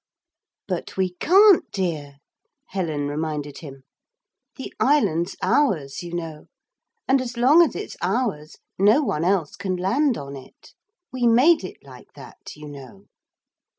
[0.67, 2.17] 'But we can't, dear,'
[2.69, 3.83] Helen reminded him.
[4.55, 6.45] 'The island's ours, you know;
[7.07, 10.73] and as long as it's ours no one else can land on it.
[11.13, 13.05] We made it like that, you know.'